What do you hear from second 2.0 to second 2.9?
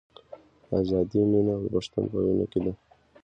په وینه کې ده.